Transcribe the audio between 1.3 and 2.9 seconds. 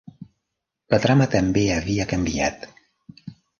també havia canviat.